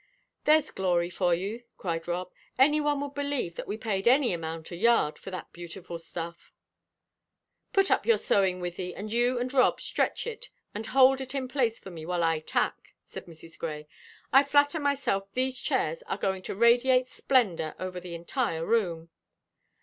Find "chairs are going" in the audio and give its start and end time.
15.61-16.41